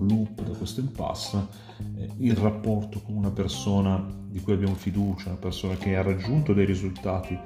loop, 0.00 0.42
da 0.42 0.56
questo 0.56 0.80
impasse, 0.80 1.46
eh, 1.96 2.08
il 2.18 2.36
rapporto 2.36 3.00
con 3.00 3.16
una 3.16 3.30
persona 3.30 4.04
di 4.28 4.40
cui 4.40 4.52
abbiamo 4.52 4.74
fiducia, 4.74 5.30
una 5.30 5.38
persona 5.38 5.76
che 5.76 5.96
ha 5.96 6.02
raggiunto 6.02 6.52
dei 6.52 6.66
risultati, 6.66 7.36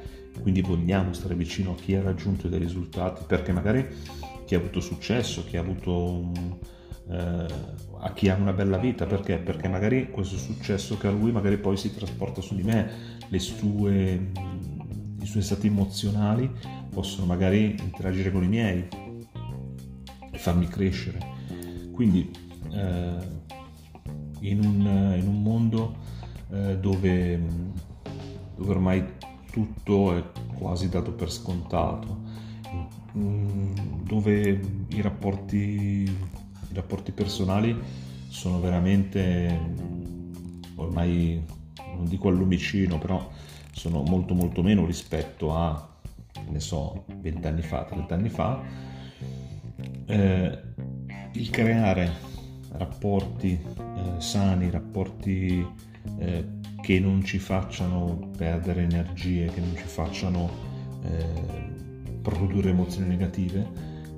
quindi 0.43 0.61
vogliamo 0.61 1.13
stare 1.13 1.35
vicino 1.35 1.73
a 1.73 1.75
chi 1.77 1.95
ha 1.95 2.03
raggiunto 2.03 2.49
dei 2.49 2.59
risultati, 2.59 3.23
perché 3.27 3.53
magari 3.53 3.87
chi 4.45 4.55
ha 4.55 4.59
avuto 4.59 4.81
successo, 4.81 5.45
chi 5.45 5.57
ha 5.57 5.61
avuto 5.61 5.93
un, 5.93 6.57
eh, 7.11 7.47
a 8.01 8.13
chi 8.13 8.29
ha 8.29 8.35
una 8.35 8.53
bella 8.53 8.79
vita, 8.79 9.07
perché? 9.07 9.39
Perché 9.39 9.69
magari 9.69 10.11
questo 10.11 10.37
successo 10.37 10.97
che 10.99 11.09
ha 11.09 11.11
lui 11.11 11.33
magari 11.33 11.59
poi 11.59 11.77
si 11.77 11.95
trasporta 11.95 12.41
su 12.41 12.55
di 12.55 12.63
me, 12.63 13.17
sue, 13.39 14.31
i 15.21 15.27
suoi 15.27 15.43
stati 15.43 15.67
emozionali 15.67 16.51
possono 16.91 17.27
magari 17.27 17.77
interagire 17.81 18.31
con 18.31 18.45
i 18.45 18.49
miei 18.49 18.87
e 20.31 20.39
farmi 20.39 20.69
crescere. 20.69 21.19
Quindi 21.93 22.31
eh, 22.71 23.17
in, 24.41 24.65
un, 24.65 25.15
in, 25.17 25.27
un, 25.27 25.43
mondo 25.43 25.97
eh, 26.51 26.79
dove, 26.79 27.43
dove 28.55 28.71
ormai 28.71 29.05
tutto 29.51 30.17
è 30.17 30.23
quasi 30.55 30.89
dato 30.89 31.13
per 31.13 31.31
scontato, 31.33 32.27
Mm, 33.17 33.73
dove 34.05 34.61
i 34.89 35.01
rapporti, 35.01 36.09
i 36.71 36.75
rapporti 36.75 37.13
personali 37.13 37.77
sono 38.29 38.61
veramente 38.61 39.59
ormai 40.77 41.43
non 41.97 42.07
dico 42.07 42.29
al 42.29 42.37
lumicino 42.37 42.99
però 42.99 43.31
sono 43.73 44.03
molto 44.03 44.35
molto 44.35 44.63
meno 44.63 44.85
rispetto 44.85 45.55
a 45.55 45.89
ne 46.49 46.61
so 46.61 47.05
20 47.21 47.47
anni 47.47 47.63
fa 47.63 47.85
30 47.85 48.15
anni 48.15 48.29
fa. 48.29 48.61
Eh, 50.07 50.59
il 51.33 51.51
creare 51.51 52.11
rapporti 52.73 53.53
eh, 53.53 54.21
sani 54.21 54.71
rapporti 54.71 55.67
eh, 56.19 56.47
che 56.81 57.01
non 57.01 57.25
ci 57.25 57.39
facciano 57.39 58.31
perdere 58.37 58.83
energie 58.83 59.47
che 59.47 59.61
non 59.61 59.77
ci 59.77 59.85
facciano 59.85 60.51
eh, 61.05 61.77
produrre 62.23 62.71
emozioni 62.71 63.09
negative, 63.09 63.67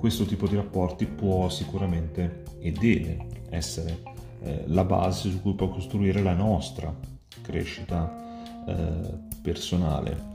questo 0.01 0.25
tipo 0.25 0.47
di 0.47 0.55
rapporti 0.55 1.05
può 1.05 1.47
sicuramente 1.47 2.41
e 2.59 2.71
deve 2.71 3.27
essere 3.51 4.01
eh, 4.41 4.63
la 4.65 4.83
base 4.83 5.29
su 5.29 5.39
cui 5.43 5.53
può 5.53 5.69
costruire 5.69 6.23
la 6.23 6.33
nostra 6.33 6.91
crescita 7.39 8.65
eh, 8.65 9.13
personale. 9.43 10.29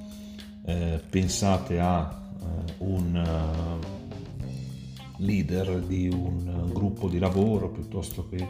Eh, 0.64 1.00
pensate 1.10 1.80
a 1.80 2.08
eh, 2.38 2.74
un 2.78 3.16
eh, 3.16 3.86
leader 5.16 5.80
di 5.80 6.06
un 6.10 6.70
gruppo 6.72 7.08
di 7.08 7.18
lavoro 7.18 7.68
piuttosto 7.68 8.28
che 8.28 8.48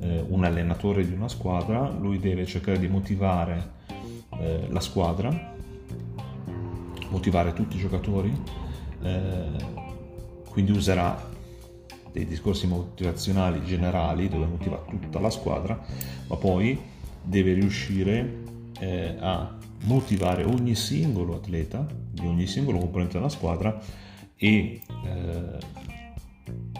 eh, 0.00 0.24
un 0.26 0.42
allenatore 0.42 1.06
di 1.06 1.12
una 1.12 1.28
squadra, 1.28 1.88
lui 1.88 2.18
deve 2.18 2.44
cercare 2.46 2.80
di 2.80 2.88
motivare 2.88 3.76
la 4.68 4.80
squadra 4.80 5.56
motivare 7.10 7.52
tutti 7.54 7.76
i 7.76 7.80
giocatori, 7.80 8.32
quindi 10.50 10.72
userà 10.72 11.36
dei 12.12 12.26
discorsi 12.26 12.66
motivazionali 12.66 13.64
generali 13.64 14.28
dove 14.28 14.46
motiva 14.46 14.82
tutta 14.88 15.20
la 15.20 15.30
squadra, 15.30 15.80
ma 16.26 16.36
poi 16.36 16.78
deve 17.22 17.54
riuscire 17.54 18.42
eh, 18.80 19.16
a 19.18 19.56
motivare 19.84 20.44
ogni 20.44 20.74
singolo 20.74 21.36
atleta, 21.36 21.86
di 22.10 22.26
ogni 22.26 22.46
singolo 22.46 22.78
componente 22.78 23.14
della 23.14 23.28
squadra 23.28 23.80
e 24.36 24.80
eh, 25.04 25.58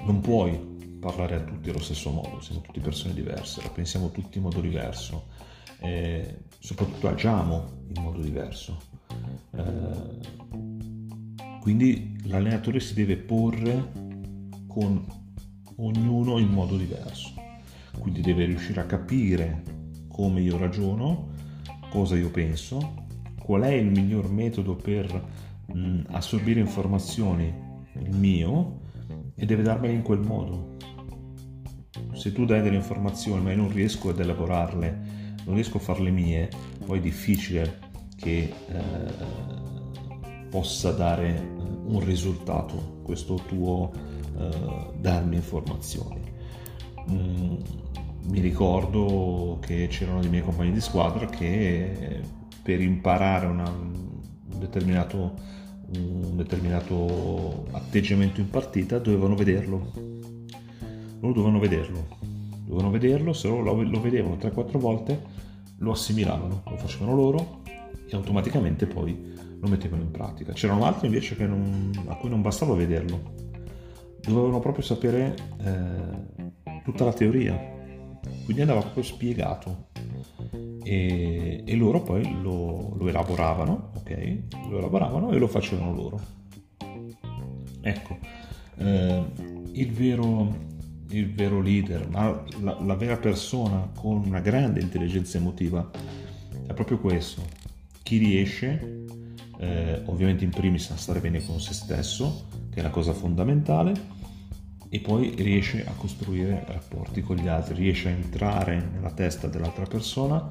non 0.04 0.20
puoi 0.20 0.76
parlare 0.98 1.36
a 1.36 1.40
tutti 1.40 1.70
allo 1.70 1.80
stesso 1.80 2.10
modo, 2.10 2.40
siamo 2.40 2.60
tutti 2.60 2.80
persone 2.80 3.14
diverse, 3.14 3.62
la 3.62 3.68
pensiamo 3.68 4.10
tutti 4.10 4.38
in 4.38 4.44
modo 4.44 4.60
diverso, 4.60 5.26
eh, 5.80 6.38
soprattutto 6.58 7.08
agiamo 7.08 7.84
in 7.94 8.02
modo 8.02 8.20
diverso. 8.20 8.78
Eh, 9.52 10.67
quindi 11.60 12.16
l'allenatore 12.24 12.80
si 12.80 12.94
deve 12.94 13.16
porre 13.16 13.92
con 14.66 15.04
ognuno 15.76 16.38
in 16.38 16.48
modo 16.48 16.76
diverso. 16.76 17.34
Quindi 17.98 18.20
deve 18.20 18.44
riuscire 18.44 18.80
a 18.80 18.86
capire 18.86 19.62
come 20.08 20.40
io 20.40 20.56
ragiono, 20.56 21.28
cosa 21.90 22.16
io 22.16 22.30
penso, 22.30 23.06
qual 23.40 23.62
è 23.62 23.72
il 23.72 23.90
miglior 23.90 24.30
metodo 24.30 24.76
per 24.76 25.24
mh, 25.66 26.00
assorbire 26.08 26.60
informazioni, 26.60 27.52
il 28.00 28.16
mio, 28.16 28.80
e 29.34 29.46
deve 29.46 29.62
darmele 29.62 29.94
in 29.94 30.02
quel 30.02 30.20
modo. 30.20 30.76
Se 32.12 32.32
tu 32.32 32.44
dai 32.44 32.62
delle 32.62 32.76
informazioni 32.76 33.42
ma 33.42 33.50
io 33.50 33.58
non 33.58 33.72
riesco 33.72 34.10
ad 34.10 34.18
elaborarle, 34.18 35.00
non 35.44 35.54
riesco 35.54 35.78
a 35.78 35.80
farle 35.80 36.10
mie, 36.10 36.48
poi 36.84 36.98
è 36.98 37.02
difficile 37.02 37.78
che 38.16 38.52
eh, 38.68 39.77
possa 40.48 40.92
dare 40.92 41.36
eh, 41.36 41.40
un 41.40 42.00
risultato 42.04 43.00
questo 43.02 43.40
tuo 43.46 43.90
eh, 44.38 44.90
darmi 44.98 45.36
informazioni. 45.36 46.20
Mm, 47.10 47.54
mi 48.28 48.40
ricordo 48.40 49.58
che 49.60 49.86
c'erano 49.88 50.20
dei 50.20 50.28
miei 50.28 50.42
compagni 50.42 50.72
di 50.72 50.80
squadra 50.80 51.26
che 51.26 52.20
per 52.62 52.80
imparare 52.80 53.46
una, 53.46 53.68
un, 53.68 54.58
determinato, 54.58 55.34
un 55.94 56.36
determinato 56.36 57.66
atteggiamento 57.70 58.40
in 58.40 58.50
partita 58.50 58.98
dovevano 58.98 59.34
vederlo. 59.34 59.92
Loro 61.20 61.32
dovevano 61.32 61.58
vederlo, 61.58 62.06
dovevano 62.64 62.90
vederlo, 62.90 63.32
se 63.32 63.48
loro 63.48 63.62
lo, 63.62 63.82
lo 63.82 64.00
vedevano 64.00 64.36
3-4 64.36 64.78
volte 64.78 65.46
lo 65.78 65.92
assimilavano, 65.92 66.62
lo 66.68 66.76
facevano 66.76 67.14
loro 67.14 67.60
e 68.06 68.16
automaticamente 68.16 68.86
poi 68.86 69.34
lo 69.60 69.68
mettevano 69.68 70.02
in 70.02 70.10
pratica. 70.10 70.52
C'erano 70.52 70.84
altri 70.84 71.06
invece 71.06 71.34
non, 71.46 71.90
a 72.06 72.16
cui 72.16 72.28
non 72.28 72.42
bastava 72.42 72.74
vederlo, 72.74 73.34
dovevano 74.22 74.60
proprio 74.60 74.84
sapere 74.84 75.34
eh, 75.60 76.82
tutta 76.84 77.04
la 77.04 77.12
teoria, 77.12 77.56
quindi 78.44 78.62
andava 78.62 78.80
proprio 78.80 79.02
spiegato 79.02 79.86
e, 80.82 81.62
e 81.64 81.76
loro 81.76 82.02
poi 82.02 82.40
lo, 82.40 82.94
lo, 82.96 83.08
elaboravano, 83.08 83.90
ok? 83.96 84.38
Lo 84.70 84.78
elaboravano 84.78 85.32
e 85.32 85.38
lo 85.38 85.48
facevano 85.48 85.94
loro. 85.94 86.20
Ecco, 87.80 88.18
eh, 88.76 89.24
il, 89.72 89.92
vero, 89.92 90.54
il 91.10 91.32
vero 91.32 91.60
leader, 91.60 92.08
la, 92.10 92.44
la, 92.60 92.78
la 92.80 92.94
vera 92.94 93.16
persona 93.16 93.90
con 93.94 94.22
una 94.24 94.40
grande 94.40 94.80
intelligenza 94.80 95.38
emotiva 95.38 95.88
è 96.66 96.72
proprio 96.74 96.98
questo, 96.98 97.42
chi 98.02 98.18
riesce 98.18 99.04
ovviamente 100.08 100.44
in 100.44 100.50
primis 100.50 100.90
a 100.90 100.96
stare 100.96 101.20
bene 101.20 101.44
con 101.44 101.60
se 101.60 101.72
stesso, 101.72 102.46
che 102.70 102.80
è 102.80 102.82
la 102.82 102.90
cosa 102.90 103.12
fondamentale, 103.12 104.16
e 104.90 105.00
poi 105.00 105.34
riesce 105.36 105.84
a 105.86 105.92
costruire 105.92 106.64
rapporti 106.66 107.20
con 107.20 107.36
gli 107.36 107.46
altri, 107.46 107.74
riesce 107.74 108.08
a 108.08 108.12
entrare 108.12 108.88
nella 108.92 109.10
testa 109.10 109.46
dell'altra 109.46 109.84
persona 109.84 110.48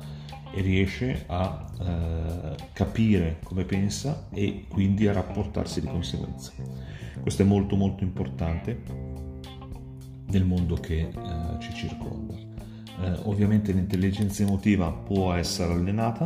e 0.54 0.62
riesce 0.62 1.24
a 1.28 1.66
eh, 1.80 2.56
capire 2.74 3.40
come 3.44 3.64
pensa 3.64 4.28
e 4.32 4.66
quindi 4.68 5.08
a 5.08 5.14
rapportarsi 5.14 5.82
di 5.82 5.88
conseguenza. 5.88 6.52
Questo 7.20 7.42
è 7.42 7.46
molto 7.46 7.76
molto 7.76 8.04
importante 8.04 8.82
nel 10.28 10.46
mondo 10.46 10.76
che 10.76 11.00
eh, 11.00 11.60
ci 11.60 11.74
circonda. 11.74 12.36
Eh, 12.36 13.20
ovviamente 13.24 13.72
l'intelligenza 13.72 14.44
emotiva 14.44 14.92
può 14.92 15.34
essere 15.34 15.74
allenata, 15.74 16.26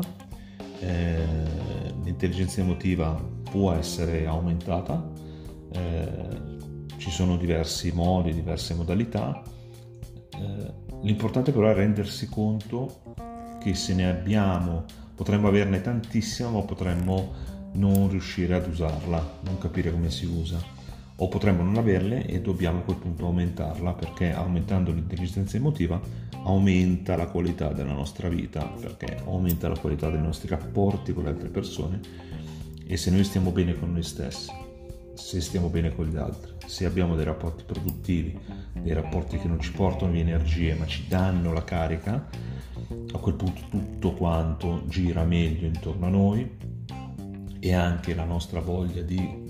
eh, 0.81 1.93
l'intelligenza 2.03 2.61
emotiva 2.61 3.13
può 3.49 3.71
essere 3.73 4.25
aumentata, 4.25 5.09
eh, 5.71 6.39
ci 6.97 7.09
sono 7.09 7.37
diversi 7.37 7.91
modi, 7.91 8.33
diverse 8.33 8.73
modalità, 8.73 9.41
eh, 10.31 10.73
l'importante 11.01 11.51
però 11.51 11.69
è 11.69 11.73
rendersi 11.73 12.27
conto 12.27 13.01
che 13.59 13.73
se 13.73 13.93
ne 13.93 14.09
abbiamo, 14.09 14.85
potremmo 15.15 15.47
averne 15.47 15.81
tantissima 15.81 16.49
ma 16.49 16.61
potremmo 16.61 17.33
non 17.73 18.09
riuscire 18.09 18.55
ad 18.55 18.67
usarla, 18.67 19.39
non 19.43 19.57
capire 19.57 19.91
come 19.91 20.09
si 20.09 20.25
usa 20.25 20.80
o 21.21 21.27
potremmo 21.27 21.61
non 21.61 21.77
averle 21.77 22.25
e 22.25 22.41
dobbiamo 22.41 22.79
a 22.79 22.81
quel 22.81 22.97
punto 22.97 23.25
aumentarla 23.27 23.93
perché 23.93 24.33
aumentando 24.33 24.91
l'intelligenza 24.91 25.55
emotiva 25.55 26.01
aumenta 26.45 27.15
la 27.15 27.27
qualità 27.27 27.71
della 27.73 27.93
nostra 27.93 28.27
vita 28.27 28.65
perché 28.65 29.21
aumenta 29.25 29.67
la 29.67 29.77
qualità 29.77 30.09
dei 30.09 30.21
nostri 30.21 30.49
rapporti 30.49 31.13
con 31.13 31.23
le 31.23 31.29
altre 31.29 31.49
persone 31.49 31.99
e 32.87 32.97
se 32.97 33.11
noi 33.11 33.23
stiamo 33.23 33.51
bene 33.51 33.77
con 33.77 33.93
noi 33.93 34.01
stessi, 34.01 34.51
se 35.13 35.39
stiamo 35.41 35.69
bene 35.69 35.93
con 35.95 36.07
gli 36.07 36.17
altri, 36.17 36.53
se 36.65 36.85
abbiamo 36.85 37.15
dei 37.15 37.23
rapporti 37.23 37.63
produttivi, 37.65 38.37
dei 38.73 38.93
rapporti 38.93 39.37
che 39.37 39.47
non 39.47 39.59
ci 39.59 39.71
portano 39.71 40.11
via 40.11 40.21
energie 40.21 40.73
ma 40.73 40.87
ci 40.87 41.05
danno 41.07 41.53
la 41.53 41.63
carica, 41.63 42.29
a 43.13 43.17
quel 43.19 43.35
punto 43.35 43.61
tutto 43.69 44.13
quanto 44.13 44.83
gira 44.87 45.23
meglio 45.23 45.67
intorno 45.67 46.07
a 46.07 46.09
noi 46.09 46.49
e 47.59 47.73
anche 47.73 48.15
la 48.15 48.25
nostra 48.25 48.59
voglia 48.59 49.03
di 49.03 49.40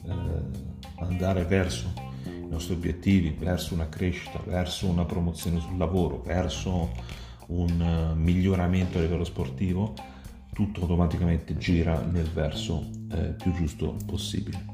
andare 1.00 1.46
verso 1.46 2.10
nostri 2.52 2.74
obiettivi, 2.74 3.36
verso 3.38 3.74
una 3.74 3.88
crescita, 3.88 4.42
verso 4.46 4.88
una 4.88 5.06
promozione 5.06 5.60
sul 5.60 5.78
lavoro, 5.78 6.22
verso 6.22 6.92
un 7.48 7.82
eh, 7.82 8.16
miglioramento 8.16 8.98
a 8.98 9.02
livello 9.02 9.24
sportivo, 9.24 9.94
tutto 10.54 10.82
automaticamente 10.82 11.58
gira 11.58 12.02
nel 12.02 12.30
verso 12.30 12.90
eh, 13.12 13.36
più 13.42 13.54
giusto 13.54 13.96
possibile. 14.06 14.66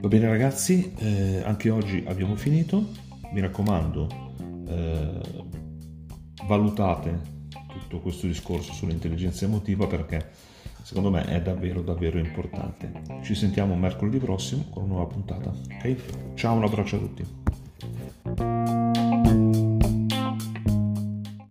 Va 0.00 0.08
bene 0.08 0.28
ragazzi, 0.28 0.92
eh, 0.98 1.42
anche 1.42 1.70
oggi 1.70 2.04
abbiamo 2.06 2.36
finito, 2.36 2.90
mi 3.32 3.40
raccomando, 3.40 4.08
eh, 4.68 5.20
valutate 6.46 7.34
tutto 7.66 8.00
questo 8.00 8.26
discorso 8.26 8.72
sull'intelligenza 8.72 9.46
emotiva 9.46 9.86
perché 9.86 10.30
secondo 10.86 11.10
me 11.10 11.24
è 11.24 11.42
davvero 11.42 11.82
davvero 11.82 12.16
importante. 12.16 12.92
Ci 13.22 13.34
sentiamo 13.34 13.74
mercoledì 13.74 14.18
prossimo 14.18 14.66
con 14.70 14.84
una 14.84 14.92
nuova 14.94 15.12
puntata. 15.12 15.50
Ok? 15.50 16.34
Ciao, 16.34 16.54
un 16.54 16.62
abbraccio 16.62 16.94
a 16.94 16.98
tutti. 17.00 18.85